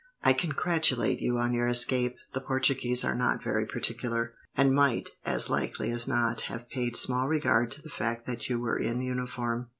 "I 0.23 0.33
congratulate 0.33 1.21
you 1.21 1.37
on 1.37 1.53
your 1.53 1.67
escape. 1.67 2.15
The 2.33 2.41
Portuguese 2.41 3.05
are 3.05 3.13
not 3.13 3.43
very 3.43 3.67
particular, 3.67 4.33
and 4.57 4.73
might, 4.73 5.11
as 5.27 5.47
likely 5.47 5.91
as 5.91 6.07
not, 6.07 6.41
have 6.49 6.71
paid 6.71 6.95
small 6.97 7.27
regard 7.27 7.69
to 7.69 7.83
the 7.83 7.89
fact 7.91 8.25
that 8.25 8.49
you 8.49 8.59
were 8.59 8.79
in 8.79 9.01
uniform." 9.03 9.69